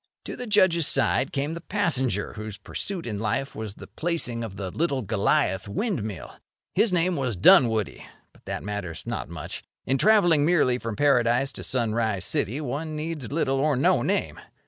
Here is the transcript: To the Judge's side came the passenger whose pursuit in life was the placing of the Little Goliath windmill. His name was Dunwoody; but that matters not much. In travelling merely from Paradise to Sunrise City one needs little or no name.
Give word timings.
To 0.25 0.35
the 0.35 0.47
Judge's 0.47 0.87
side 0.87 1.31
came 1.31 1.53
the 1.53 1.61
passenger 1.61 2.33
whose 2.33 2.57
pursuit 2.57 3.05
in 3.05 3.19
life 3.19 3.53
was 3.55 3.75
the 3.75 3.85
placing 3.85 4.43
of 4.43 4.55
the 4.55 4.71
Little 4.71 5.03
Goliath 5.03 5.67
windmill. 5.67 6.37
His 6.73 6.91
name 6.91 7.15
was 7.15 7.35
Dunwoody; 7.35 8.07
but 8.33 8.45
that 8.45 8.63
matters 8.63 9.05
not 9.05 9.29
much. 9.29 9.61
In 9.85 9.99
travelling 9.99 10.43
merely 10.43 10.79
from 10.79 10.95
Paradise 10.95 11.51
to 11.51 11.63
Sunrise 11.63 12.25
City 12.25 12.59
one 12.59 12.95
needs 12.95 13.31
little 13.31 13.59
or 13.59 13.75
no 13.75 14.01
name. 14.01 14.39